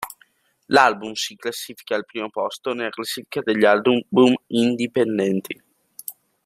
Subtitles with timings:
[0.67, 4.01] L'album si classifica al primo posto nella classifica degli album
[4.47, 5.63] indipendenti.